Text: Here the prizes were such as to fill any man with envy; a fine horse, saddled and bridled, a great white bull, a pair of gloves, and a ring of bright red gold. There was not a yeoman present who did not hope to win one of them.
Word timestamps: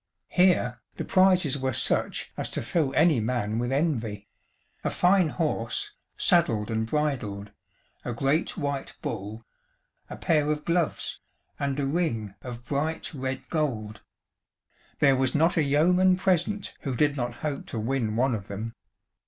Here 0.29 0.81
the 0.95 1.05
prizes 1.05 1.59
were 1.59 1.73
such 1.73 2.31
as 2.35 2.49
to 2.49 2.63
fill 2.63 2.91
any 2.95 3.19
man 3.19 3.59
with 3.59 3.71
envy; 3.71 4.27
a 4.83 4.89
fine 4.89 5.29
horse, 5.29 5.91
saddled 6.17 6.71
and 6.71 6.87
bridled, 6.87 7.51
a 8.03 8.11
great 8.11 8.57
white 8.57 8.97
bull, 9.03 9.45
a 10.09 10.17
pair 10.17 10.49
of 10.49 10.65
gloves, 10.65 11.19
and 11.59 11.79
a 11.79 11.85
ring 11.85 12.33
of 12.41 12.65
bright 12.65 13.13
red 13.13 13.47
gold. 13.51 14.01
There 14.97 15.15
was 15.15 15.35
not 15.35 15.55
a 15.55 15.61
yeoman 15.61 16.17
present 16.17 16.73
who 16.81 16.95
did 16.95 17.15
not 17.15 17.35
hope 17.45 17.67
to 17.67 17.79
win 17.79 18.15
one 18.15 18.33
of 18.33 18.47
them. 18.47 18.73